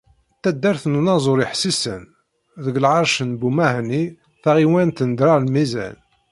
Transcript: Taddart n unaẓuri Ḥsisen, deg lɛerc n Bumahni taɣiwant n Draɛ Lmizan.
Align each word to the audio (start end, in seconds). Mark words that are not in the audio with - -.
Taddart 0.41 0.83
n 0.87 0.97
unaẓuri 0.99 1.45
Ḥsisen, 1.51 2.03
deg 2.63 2.75
lɛerc 2.83 3.15
n 3.29 3.37
Bumahni 3.39 4.03
taɣiwant 4.43 5.05
n 5.07 5.11
Draɛ 5.19 5.37
Lmizan. 5.45 5.97